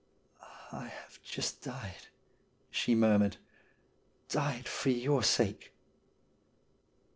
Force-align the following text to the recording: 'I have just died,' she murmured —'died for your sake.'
'I 0.71 0.85
have 0.87 1.21
just 1.21 1.61
died,' 1.61 2.07
she 2.71 2.95
murmured 2.95 3.37
—'died 4.29 4.67
for 4.67 4.89
your 4.89 5.21
sake.' 5.21 5.73